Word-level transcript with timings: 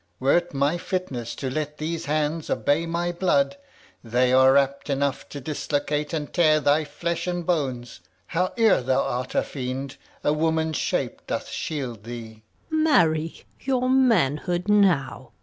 Were't 0.19 0.51
my 0.51 0.79
fitness 0.79 1.35
To 1.35 1.51
let 1.51 1.77
these 1.77 2.05
hands 2.05 2.49
obey 2.49 2.87
my 2.87 3.11
blood, 3.11 3.57
They 4.03 4.33
are 4.33 4.57
apt 4.57 4.89
enough 4.89 5.29
to 5.29 5.39
dislocate 5.39 6.11
and 6.11 6.33
tear 6.33 6.59
Thy 6.59 6.85
flesh 6.85 7.27
and 7.27 7.45
bones. 7.45 7.99
Howe'er 8.29 8.81
thou 8.81 9.03
art 9.03 9.35
a 9.35 9.43
fiend, 9.43 9.97
A 10.23 10.33
woman's 10.33 10.77
shape 10.77 11.27
doth 11.27 11.49
shield 11.49 12.03
thee. 12.05 12.41